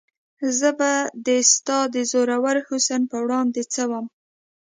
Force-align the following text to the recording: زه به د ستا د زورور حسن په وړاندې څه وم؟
زه 0.59 0.69
به 0.79 0.91
د 1.27 1.27
ستا 1.53 1.79
د 1.95 1.95
زورور 2.11 2.55
حسن 2.67 3.01
په 3.11 3.17
وړاندې 3.23 3.61
څه 3.73 3.81
وم؟ 3.89 4.05